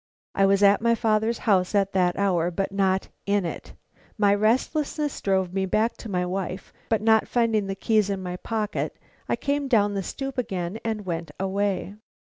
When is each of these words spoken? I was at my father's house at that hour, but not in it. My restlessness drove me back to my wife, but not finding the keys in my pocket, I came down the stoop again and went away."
I 0.33 0.47
was 0.47 0.63
at 0.63 0.81
my 0.81 0.95
father's 0.95 1.37
house 1.37 1.75
at 1.75 1.91
that 1.93 2.17
hour, 2.17 2.49
but 2.49 2.71
not 2.71 3.09
in 3.27 3.45
it. 3.45 3.73
My 4.17 4.33
restlessness 4.33 5.21
drove 5.21 5.53
me 5.53 5.67
back 5.67 5.95
to 5.97 6.09
my 6.09 6.25
wife, 6.25 6.73
but 6.89 7.03
not 7.03 7.27
finding 7.27 7.67
the 7.67 7.75
keys 7.75 8.09
in 8.09 8.19
my 8.23 8.37
pocket, 8.37 8.97
I 9.29 9.35
came 9.35 9.67
down 9.67 9.93
the 9.93 10.01
stoop 10.01 10.39
again 10.39 10.79
and 10.83 11.05
went 11.05 11.29
away." 11.39 11.93